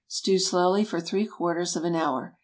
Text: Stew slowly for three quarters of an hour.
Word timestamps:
Stew 0.07 0.39
slowly 0.39 0.83
for 0.83 0.99
three 0.99 1.27
quarters 1.27 1.75
of 1.75 1.83
an 1.83 1.95
hour. 1.95 2.35